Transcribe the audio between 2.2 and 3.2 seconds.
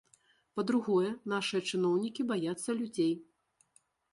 баяцца людзей.